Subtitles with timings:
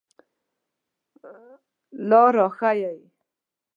[2.07, 3.01] لار را ښایئ